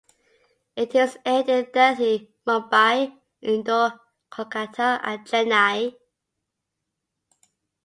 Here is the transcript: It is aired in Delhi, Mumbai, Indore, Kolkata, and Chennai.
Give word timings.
It 0.75 0.95
is 0.95 1.19
aired 1.23 1.47
in 1.49 1.67
Delhi, 1.71 2.33
Mumbai, 2.47 3.15
Indore, 3.43 3.99
Kolkata, 4.31 4.99
and 5.03 5.23
Chennai. 5.27 5.93